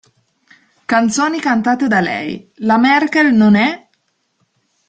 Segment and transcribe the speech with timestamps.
[0.93, 3.87] Canzoni cantate da lei: "La Merkel non è...".